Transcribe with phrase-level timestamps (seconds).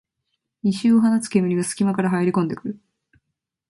[0.63, 2.79] 異臭を放つ煙がすき間から入りこんでくる